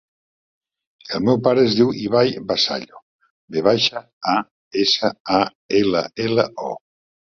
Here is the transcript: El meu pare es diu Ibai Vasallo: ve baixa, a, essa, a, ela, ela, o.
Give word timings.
El 1.17 1.21
meu 1.25 1.37
pare 1.47 1.61
es 1.65 1.75
diu 1.79 1.91
Ibai 2.05 2.31
Vasallo: 2.53 3.01
ve 3.57 3.63
baixa, 3.69 4.03
a, 4.37 4.39
essa, 4.85 5.13
a, 5.41 5.43
ela, 5.83 6.03
ela, 6.29 6.47
o. 6.71 6.73